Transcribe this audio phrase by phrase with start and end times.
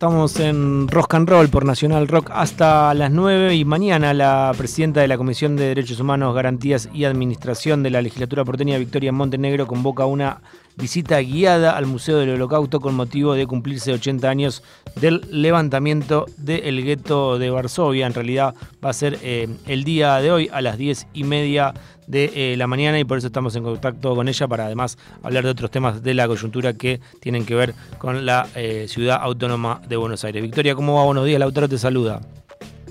[0.00, 5.00] Estamos en Rock and Roll por Nacional Rock hasta las 9 y mañana la presidenta
[5.00, 9.66] de la Comisión de Derechos Humanos, Garantías y Administración de la Legislatura porteña, Victoria Montenegro,
[9.66, 10.40] convoca una
[10.78, 14.62] visita guiada al Museo del Holocausto con motivo de cumplirse 80 años
[14.94, 18.06] del levantamiento del gueto de Varsovia.
[18.06, 18.54] En realidad
[18.84, 21.74] va a ser eh, el día de hoy a las 10 y media
[22.06, 25.44] de eh, la mañana y por eso estamos en contacto con ella para además hablar
[25.44, 29.82] de otros temas de la coyuntura que tienen que ver con la eh, ciudad autónoma
[29.88, 30.42] de Buenos Aires.
[30.42, 31.04] Victoria, ¿cómo va?
[31.04, 32.20] Buenos días, Lautaro te saluda.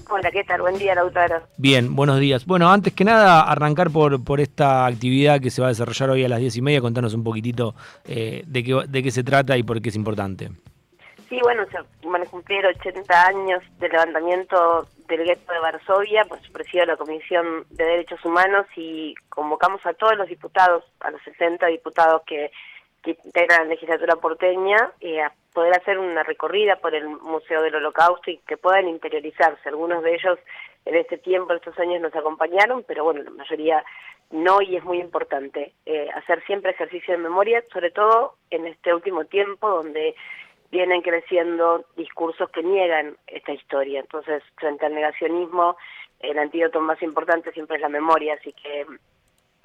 [0.10, 0.62] Hola, ¿qué tal?
[0.62, 1.42] Buen día, Lautaro.
[1.58, 2.46] Bien, buenos días.
[2.46, 6.24] Bueno, antes que nada, arrancar por, por esta actividad que se va a desarrollar hoy
[6.24, 7.76] a las diez y media, contanos un poquitito
[8.06, 10.50] eh, de, qué, de qué se trata y por qué es importante.
[11.28, 16.42] Sí, bueno, se van a cumplir 80 años del levantamiento del gueto de Varsovia, pues
[16.52, 21.66] presido la Comisión de Derechos Humanos y convocamos a todos los diputados, a los 60
[21.68, 22.50] diputados que,
[23.04, 27.74] que integran la legislatura porteña, eh, a poder hacer una recorrida por el Museo del
[27.74, 29.68] Holocausto y que puedan interiorizarse.
[29.68, 30.38] Algunos de ellos
[30.86, 33.84] en este tiempo, en estos años nos acompañaron, pero bueno, la mayoría
[34.30, 38.94] no y es muy importante eh, hacer siempre ejercicio de memoria, sobre todo en este
[38.94, 40.14] último tiempo donde
[40.70, 44.02] vienen creciendo discursos que niegan esta historia.
[44.02, 45.76] Entonces, frente al negacionismo,
[46.20, 48.86] el antídoto más importante siempre es la memoria, así que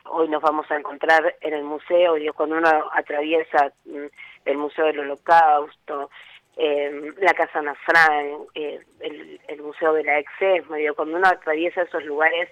[0.05, 4.07] hoy nos vamos a encontrar en el museo, digo, cuando uno atraviesa mm,
[4.45, 6.11] el Museo del Holocausto,
[6.57, 7.75] eh, la Casa Ana
[8.55, 12.51] eh, el, Museo de la Exesma, cuando uno atraviesa esos lugares,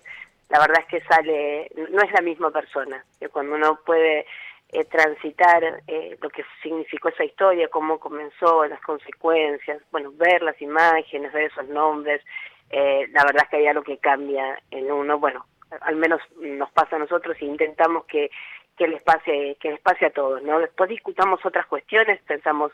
[0.48, 4.26] la verdad es que sale, no es la misma persona, cuando uno puede
[4.72, 10.62] eh, transitar eh, lo que significó esa historia, cómo comenzó, las consecuencias, bueno, ver las
[10.62, 12.22] imágenes, ver esos nombres,
[12.70, 15.44] eh, la verdad es que hay algo que cambia en uno, bueno,
[15.80, 18.30] al menos nos pasa a nosotros e intentamos que,
[18.76, 20.58] que les pase, que les pase a todos, ¿no?
[20.58, 22.72] Después discutamos otras cuestiones, pensamos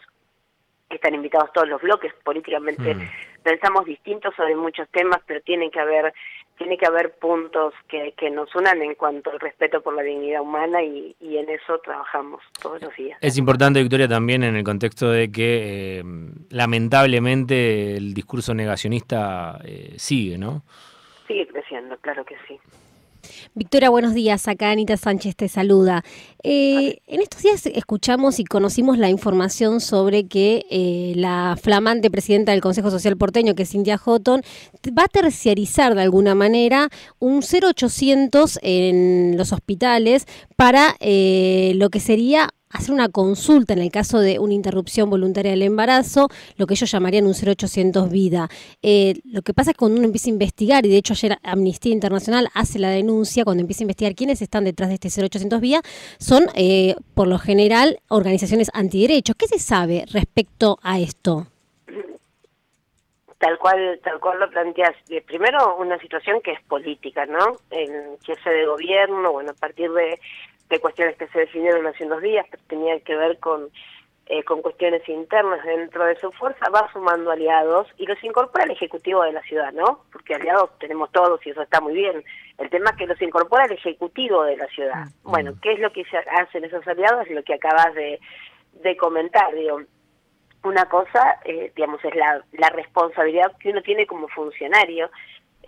[0.88, 3.08] están invitados todos los bloques políticamente mm.
[3.42, 6.14] pensamos distintos sobre muchos temas pero tienen que haber
[6.56, 10.40] tiene que haber puntos que, que nos unan en cuanto al respeto por la dignidad
[10.40, 13.18] humana y, y, en eso trabajamos todos los días.
[13.20, 16.02] Es importante, Victoria, también en el contexto de que eh,
[16.48, 20.62] lamentablemente el discurso negacionista eh, sigue, ¿no?
[21.26, 22.58] Sigue creciendo, claro que sí.
[23.54, 24.48] Victoria, buenos días.
[24.48, 26.04] Acá Anita Sánchez te saluda.
[26.42, 32.52] Eh, en estos días escuchamos y conocimos la información sobre que eh, la flamante presidenta
[32.52, 34.42] del Consejo Social Porteño, que es Cintia Houghton,
[34.96, 36.88] va a terciarizar de alguna manera
[37.18, 40.26] un 0800 en los hospitales
[40.56, 45.52] para eh, lo que sería hacer una consulta en el caso de una interrupción voluntaria
[45.52, 48.48] del embarazo, lo que ellos llamarían un 0800 vida.
[48.82, 51.38] Eh, lo que pasa es que cuando uno empieza a investigar, y de hecho ayer
[51.42, 55.60] Amnistía Internacional hace la denuncia, cuando empieza a investigar quiénes están detrás de este 0800
[55.60, 55.80] vida,
[56.18, 59.36] son eh, por lo general organizaciones antiderechos.
[59.36, 61.46] ¿Qué se sabe respecto a esto?
[63.38, 64.96] Tal cual, tal cual lo planteas.
[65.26, 67.58] Primero, una situación que es política, ¿no?
[67.70, 70.18] En jefe de gobierno, bueno, a partir de
[70.68, 73.70] de cuestiones que se definieron hace unos días, que tenían que ver con,
[74.26, 78.72] eh, con cuestiones internas dentro de su fuerza, va sumando aliados y los incorpora al
[78.72, 80.04] Ejecutivo de la ciudad, ¿no?
[80.12, 82.24] Porque aliados tenemos todos y eso está muy bien.
[82.58, 85.04] El tema es que los incorpora al Ejecutivo de la ciudad.
[85.22, 87.28] Bueno, ¿qué es lo que se hacen esos aliados?
[87.30, 88.18] Lo que acabas de,
[88.82, 89.82] de comentar, digo.
[90.64, 95.08] Una cosa, eh, digamos, es la, la responsabilidad que uno tiene como funcionario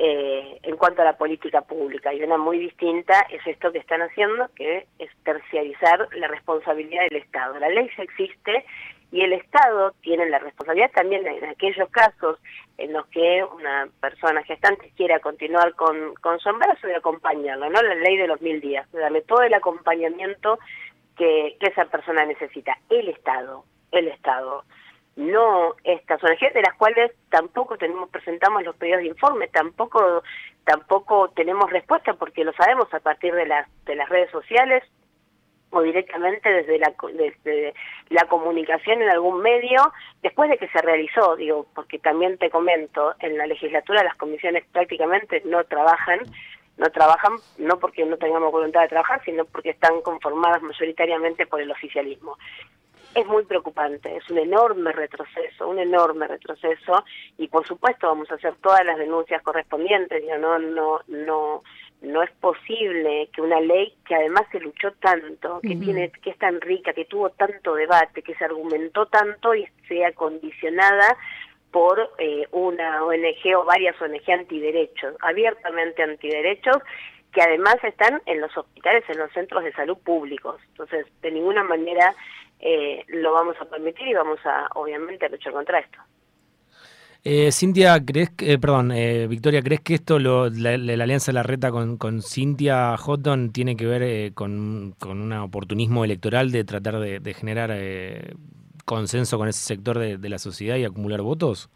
[0.00, 2.14] eh, en cuanto a la política pública.
[2.14, 7.20] Y una muy distinta es esto que están haciendo, que es terciarizar la responsabilidad del
[7.20, 7.58] Estado.
[7.58, 8.64] La ley ya existe
[9.10, 12.38] y el Estado tiene la responsabilidad también en aquellos casos
[12.76, 17.82] en los que una persona gestante quiera continuar con, con su embarazo de acompañarlo, ¿no?
[17.82, 20.60] La ley de los mil días, darle todo el acompañamiento
[21.16, 22.78] que, que esa persona necesita.
[22.88, 24.62] El Estado, el Estado
[25.18, 30.22] no estas ONG de las cuales tampoco tenemos presentamos los pedidos de informe, tampoco
[30.64, 34.84] tampoco tenemos respuesta porque lo sabemos a partir de las de las redes sociales
[35.70, 37.74] o directamente desde la desde
[38.10, 39.92] la comunicación en algún medio
[40.22, 44.64] después de que se realizó, digo, porque también te comento, en la legislatura las comisiones
[44.70, 46.20] prácticamente no trabajan
[46.76, 51.60] no trabajan no porque no tengamos voluntad de trabajar, sino porque están conformadas mayoritariamente por
[51.60, 52.36] el oficialismo
[53.20, 57.04] es muy preocupante, es un enorme retroceso, un enorme retroceso
[57.36, 61.62] y por supuesto vamos a hacer todas las denuncias correspondientes, no no no
[62.00, 66.38] no es posible que una ley que además se luchó tanto, que tiene que es
[66.38, 71.16] tan rica, que tuvo tanto debate, que se argumentó tanto y sea condicionada
[71.72, 76.78] por eh, una ONG o varias ONG antiderechos, abiertamente antiderechos,
[77.32, 80.60] que además están en los hospitales, en los centros de salud públicos.
[80.68, 82.14] Entonces, de ninguna manera
[82.60, 85.98] eh, lo vamos a permitir y vamos a, obviamente, a luchar contra esto.
[87.24, 91.34] Eh, Cintia, ¿crees que, eh, perdón, eh, Victoria, ¿crees que esto, lo, la, alianza de
[91.34, 96.52] la reta con, con Cintia Houghton tiene que ver eh, con, con, un oportunismo electoral
[96.52, 97.72] de tratar de, de generar
[98.84, 101.68] consenso con ese sector de, de, la sociedad y acumular votos?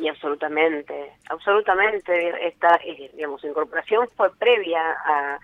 [0.00, 2.46] Y absolutamente, absolutamente.
[2.46, 2.80] Esta,
[3.12, 5.38] digamos, incorporación fue previa a,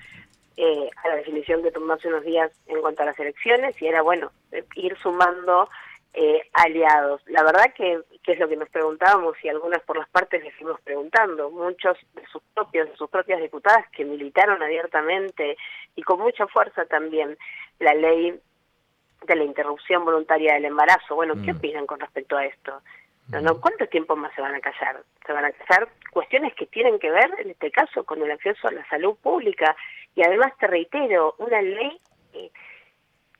[0.58, 4.02] a la definición que tomó hace unos días en cuanto a las elecciones y era,
[4.02, 4.32] bueno,
[4.74, 5.68] ir sumando
[6.14, 7.20] eh, aliados.
[7.26, 10.54] La verdad que, que, es lo que nos preguntábamos y algunas por las partes les
[10.54, 11.50] fuimos preguntando.
[11.50, 15.58] Muchos de sus propios, de sus propias diputadas que militaron abiertamente
[15.94, 17.36] y con mucha fuerza también
[17.80, 18.40] la ley
[19.26, 21.14] de la interrupción voluntaria del embarazo.
[21.14, 21.56] Bueno, ¿qué mm.
[21.56, 22.80] opinan con respecto a esto?
[23.28, 23.60] No, no.
[23.60, 25.02] ¿Cuánto tiempo más se van a callar?
[25.26, 28.68] Se van a callar cuestiones que tienen que ver, en este caso, con el acceso
[28.68, 29.76] a la salud pública.
[30.14, 32.00] Y además, te reitero, una ley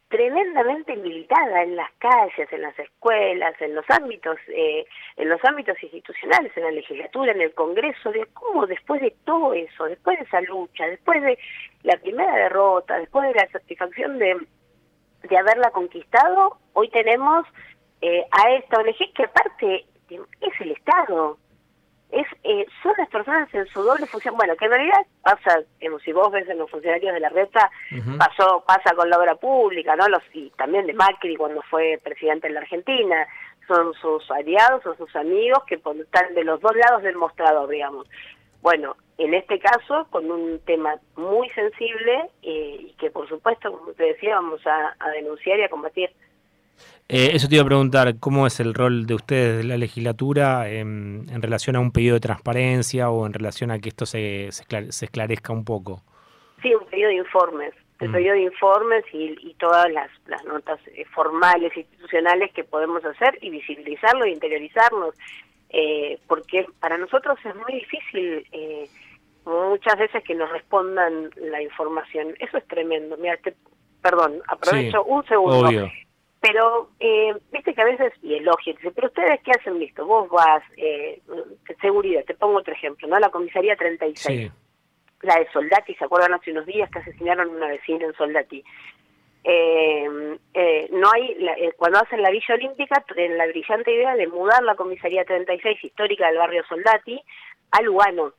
[0.09, 4.87] tremendamente militada en las calles, en las escuelas, en los ámbitos, eh,
[5.17, 9.53] en los ámbitos institucionales, en la legislatura, en el Congreso, de cómo después de todo
[9.53, 11.39] eso, después de esa lucha, después de
[11.83, 14.47] la primera derrota, después de la satisfacción de,
[15.25, 17.45] de haberla conquistado, hoy tenemos
[18.01, 19.87] eh, a esta ONG que aparte
[20.41, 21.39] es el Estado,
[22.11, 24.37] es eh, son las personas en su doble función.
[24.37, 25.63] Bueno, que en realidad pasa,
[26.05, 27.71] si vos ves en los funcionarios de la reta,
[28.19, 30.09] pasó pasa con la obra pública, ¿no?
[30.09, 33.27] Los, y también de Macri cuando fue presidente en la Argentina.
[33.67, 38.07] Son sus aliados, son sus amigos que están de los dos lados del mostrador, digamos.
[38.63, 43.93] Bueno, en este caso, con un tema muy sensible eh, y que, por supuesto, como
[43.95, 46.11] te decía, vamos a denunciar y a combatir.
[47.09, 50.69] Eh, eso te iba a preguntar, ¿cómo es el rol de ustedes de la legislatura
[50.69, 54.65] en, relación a un pedido de transparencia o en relación a que esto se, se,
[55.05, 56.03] esclarezca un poco?
[56.63, 58.13] Sí, un pedido de informes, el mm.
[58.13, 60.11] pedido de informes y, todas las,
[60.47, 65.15] notas eh, formales, institucionales que podemos hacer y visibilizarlo y interiorizarnos,
[65.71, 68.47] eh, porque para nosotros es muy difícil
[69.45, 72.35] muchas veces que nos respondan la información.
[72.41, 73.17] Eso es tremendo.
[73.17, 73.39] Mira,
[74.03, 75.61] perdón, aprovecho un segundo.
[75.61, 75.91] Obvio.
[76.47, 80.29] Pero, eh, viste que a veces, y elogio, dice, pero ustedes qué hacen listo, vos
[80.29, 81.21] vas, eh,
[81.81, 83.19] seguridad, te pongo otro ejemplo, ¿no?
[83.19, 84.53] La comisaría 36,
[85.23, 88.63] la de Soldati, ¿se acuerdan hace unos días que asesinaron a una vecina en Soldati?
[89.43, 94.29] Eh, eh, no hay, eh, cuando hacen la Villa Olímpica, en la brillante idea de
[94.29, 97.21] mudar la comisaría 36 histórica del barrio Soldati
[97.73, 98.35] a Lugano,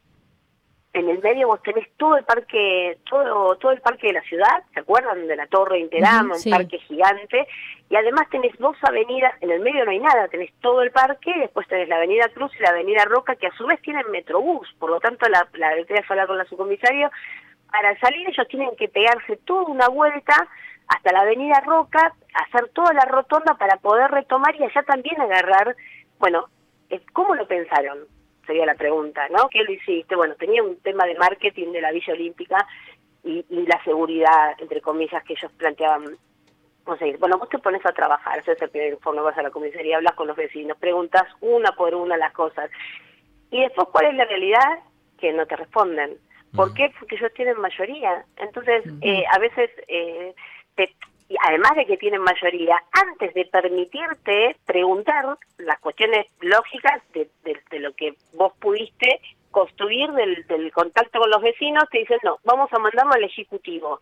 [0.94, 4.64] en el medio vos tenés todo el parque, todo, todo el parque de la ciudad,
[4.74, 5.28] ¿se acuerdan?
[5.28, 7.48] De la Torre Interama, un parque gigante,
[7.90, 11.32] y además tenés dos avenidas, en el medio no hay nada, tenés todo el parque,
[11.40, 14.68] después tenés la avenida Cruz y la avenida Roca, que a su vez tienen metrobús,
[14.80, 17.12] por lo tanto la, la voy a hablar con la subcomisario,
[17.72, 20.48] para salir ellos tienen que pegarse toda una vuelta
[20.88, 25.76] hasta la avenida Roca, hacer toda la rotonda para poder retomar y allá también agarrar,
[26.18, 26.46] bueno,
[26.90, 28.00] eh, ¿cómo lo pensaron?
[28.48, 29.50] Sería la pregunta, ¿no?
[29.50, 30.16] ¿Qué lo hiciste?
[30.16, 32.66] Bueno, tenía un tema de marketing de la Villa Olímpica
[33.24, 36.18] y, la seguridad, entre comillas, que ellos planteaban.
[37.00, 39.98] Sé, bueno, vos te pones a trabajar, haces el primer informe, vas a la comisaría,
[39.98, 42.72] hablas con los vecinos, preguntas una por una las cosas.
[43.52, 44.80] Y después, ¿cuál es la realidad?
[45.20, 46.18] Que no te responden.
[46.56, 46.92] ¿Por qué?
[46.98, 48.26] Porque ellos tienen mayoría.
[48.38, 50.34] Entonces, eh, a veces eh,
[50.76, 50.96] te,
[51.30, 57.30] y además de que tienen mayoría, antes de permitirte preguntar las cuestiones lógicas de,
[57.80, 59.20] lo que vos pudiste
[59.52, 64.00] construir del, contacto con los vecinos, te dicen, no, vamos a mandarlo al Ejecutivo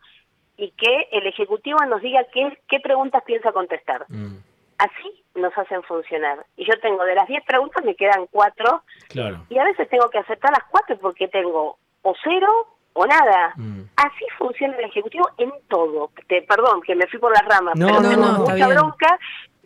[0.57, 4.05] y que el Ejecutivo nos diga qué, qué preguntas piensa contestar.
[4.09, 4.37] Mm.
[4.77, 6.45] Así nos hacen funcionar.
[6.57, 8.83] Y yo tengo de las 10 preguntas, me quedan 4.
[9.09, 9.45] Claro.
[9.49, 13.53] Y a veces tengo que aceptar las 4 porque tengo o cero o nada.
[13.57, 13.81] Mm.
[13.97, 16.11] Así funciona el Ejecutivo en todo.
[16.27, 19.19] Te, perdón, que me fui por las ramas, pero tengo mucha bronca,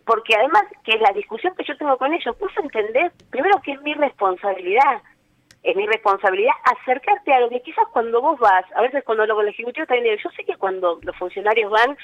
[0.04, 3.82] porque además que la discusión que yo tengo con ellos, vos entendés, primero que es
[3.82, 5.00] mi responsabilidad,
[5.62, 9.36] es mi responsabilidad acercarte a lo que quizás cuando vos vas, a veces cuando hablo
[9.36, 11.96] con el Ejecutivo también yo sé que cuando los funcionarios van,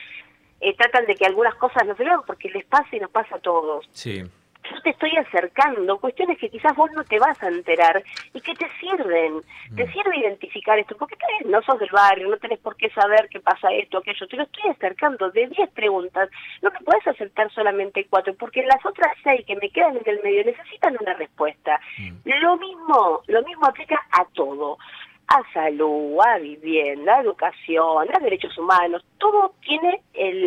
[0.60, 3.36] eh, tratan de que algunas cosas no se vean porque les pasa y nos pasa
[3.36, 3.88] a todos.
[3.90, 4.22] Sí
[4.70, 8.54] yo te estoy acercando cuestiones que quizás vos no te vas a enterar y que
[8.54, 9.42] te sirven,
[9.74, 9.92] te mm.
[9.92, 13.72] sirve identificar esto, porque no sos del barrio, no tenés por qué saber qué pasa
[13.72, 16.30] esto, aquello, te lo estoy acercando de 10 preguntas,
[16.62, 20.22] no me puedes acercar solamente cuatro, porque las otras seis que me quedan en el
[20.22, 21.80] medio necesitan una respuesta.
[21.98, 22.16] Mm.
[22.24, 24.78] Lo mismo, lo mismo aplica a todo
[25.28, 30.00] a salud, a vivienda, a educación, a derechos humanos, todo tiene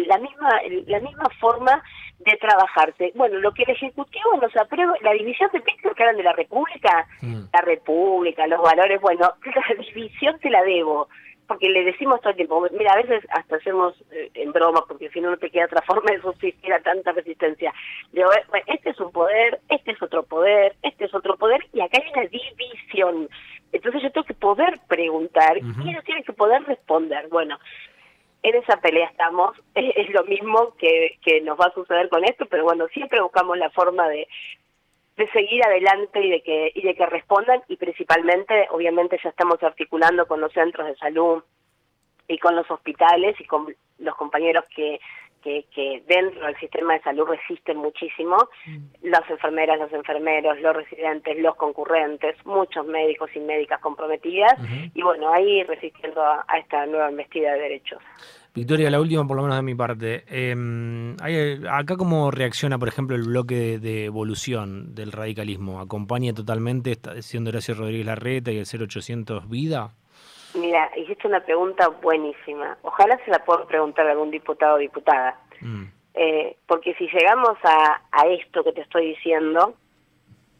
[0.08, 0.50] la misma
[0.88, 1.84] la misma forma
[2.20, 3.12] de trabajarse.
[3.16, 6.34] Bueno, lo que el Ejecutivo nos aprueba, la división de pisos que eran de la
[6.34, 7.44] República, mm.
[7.54, 11.08] la República, los valores, bueno, la división te la debo
[11.50, 15.10] porque le decimos todo el tiempo, mira, a veces hasta hacemos eh, en broma, porque
[15.10, 17.74] si no, no te queda otra forma de subsistir a tanta resistencia.
[18.14, 18.30] Digo,
[18.68, 21.38] este es un poder, este es otro poder, este es otro
[22.92, 23.28] Zoom.
[23.72, 27.28] Entonces yo tengo que poder preguntar y ellos tienen que poder responder.
[27.30, 27.58] Bueno,
[28.44, 32.46] en esa pelea estamos, es, lo mismo que, que nos va a suceder con esto,
[32.46, 34.28] pero bueno, siempre buscamos la forma de,
[35.18, 37.62] de seguir adelante y de que y de que respondan.
[37.68, 41.44] Y principalmente obviamente ya estamos articulando con los centros de salud
[42.28, 45.00] y con los hospitales y con los compañeros que
[45.42, 48.78] que, que dentro del sistema de salud resisten muchísimo, mm.
[49.04, 54.54] las enfermeras, los enfermeros, los residentes, los concurrentes, muchos médicos y médicas comprometidas,
[54.94, 58.00] y bueno, ahí resistiendo a, esta nueva embestida de derechos.
[58.54, 60.24] Victoria, la última por lo menos de mi parte.
[60.28, 65.80] Eh, hay, acá cómo reacciona, por ejemplo, el bloque de, evolución del radicalismo.
[65.80, 69.94] ¿Acompaña totalmente, está diciendo Horacio Rodríguez Larreta y el 0800 Vida?
[70.60, 72.78] Mira, hiciste una pregunta buenísima.
[72.82, 75.40] Ojalá se la pueda preguntar a algún diputado o diputada.
[75.62, 75.86] Mm.
[76.14, 79.76] Eh, porque si llegamos a, a esto que te estoy diciendo,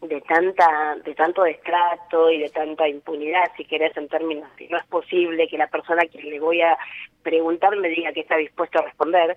[0.02, 4.78] de tanta de tanto destrato y de tanta impunidad, si querés, en términos de no
[4.78, 6.78] es posible que la persona a quien le voy a
[7.22, 9.36] preguntar me diga que está dispuesto a responder,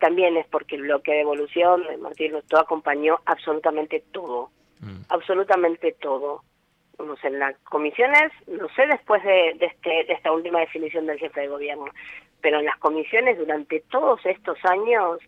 [0.00, 5.02] también es porque el bloque de evolución de Martín Lustó acompañó absolutamente todo, mm.
[5.08, 6.42] absolutamente todo
[7.22, 11.42] en las comisiones, no sé después de, de, este, de esta última definición del jefe
[11.42, 11.86] de gobierno,
[12.40, 15.18] pero en las comisiones durante todos estos años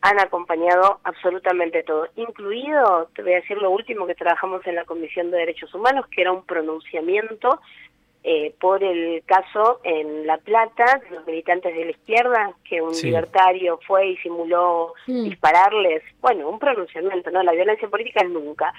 [0.00, 4.84] han acompañado absolutamente todo, incluido, te voy a decir lo último que trabajamos en la
[4.84, 7.60] Comisión de Derechos Humanos, que era un pronunciamiento
[8.22, 12.92] eh, por el caso en La Plata de los militantes de la izquierda, que un
[12.92, 15.24] libertario fue y simuló mm.
[15.24, 17.42] dispararles, bueno, un pronunciamiento, ¿no?
[17.42, 18.72] La violencia política nunca.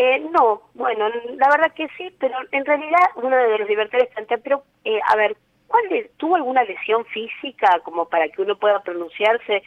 [0.00, 4.38] Eh, no, bueno, la verdad que sí, pero en realidad uno de los libertarios plantea,
[4.38, 5.36] pero eh, a ver,
[5.66, 5.82] ¿cuál
[6.18, 9.60] ¿tuvo alguna lesión física como para que uno pueda pronunciarse?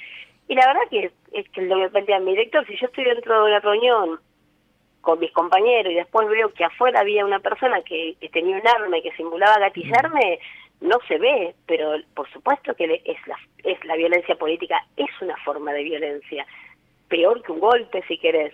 [0.48, 3.36] Y la verdad que es que lo que plantea mi director, si yo estoy dentro
[3.36, 4.22] de una reunión
[5.02, 9.00] con mis compañeros y después veo que afuera había una persona que, tenía un arma
[9.00, 10.40] y que simulaba gatillarme,
[10.80, 13.36] no se ve, pero por supuesto que es la,
[13.66, 16.46] es la violencia política, es una forma de violencia,
[17.10, 18.54] peor que un golpe si querés,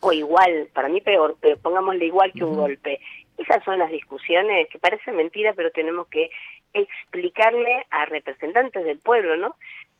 [0.00, 3.00] o igual, para mí peor, pero pongámosle igual que un golpe.
[3.38, 6.30] Esas son las discusiones que parecen mentira, pero tenemos que
[6.72, 9.56] explicarle a representantes del pueblo, ¿no?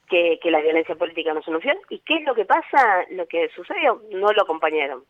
[0.09, 1.77] Que, que la violencia política no es una opción.
[1.89, 3.05] ¿Y qué es lo que pasa?
[3.11, 5.05] Lo que sucedió, no lo acompañaron.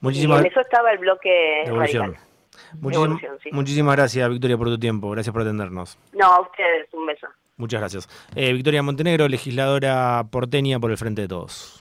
[0.00, 0.38] Muchísimas...
[0.38, 2.16] Y en eso estaba el bloque radical.
[3.52, 5.10] Muchísimas gracias, Victoria, por tu tiempo.
[5.10, 5.98] Gracias por atendernos.
[6.12, 7.26] No, a ustedes, un beso.
[7.56, 8.08] Muchas gracias.
[8.34, 11.76] Eh, Victoria Montenegro, legisladora porteña por el Frente de Todos.